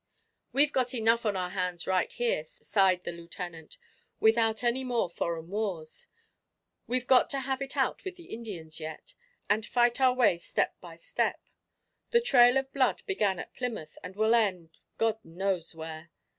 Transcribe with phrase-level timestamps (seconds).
[0.51, 3.77] "We've got enough on our hands right here," sighed the Lieutenant,
[4.19, 6.07] "without any more foreign wars.
[6.87, 9.13] We've got to have it out with the Indians yet,
[9.47, 11.39] and fight our way step by step.
[12.09, 16.09] The trail of blood began at Plymouth and will end God knows where.